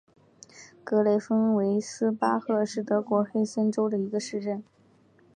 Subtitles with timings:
[0.83, 4.63] 格雷芬维斯巴赫是德国黑森州的一个市镇。